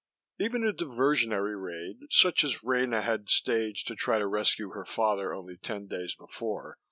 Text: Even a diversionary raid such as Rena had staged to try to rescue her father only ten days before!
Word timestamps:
Even 0.39 0.63
a 0.63 0.73
diversionary 0.73 1.53
raid 1.55 2.07
such 2.09 2.43
as 2.43 2.63
Rena 2.63 3.03
had 3.03 3.29
staged 3.29 3.85
to 3.85 3.95
try 3.95 4.17
to 4.17 4.25
rescue 4.25 4.71
her 4.71 4.83
father 4.83 5.31
only 5.31 5.57
ten 5.57 5.85
days 5.85 6.15
before! 6.15 6.79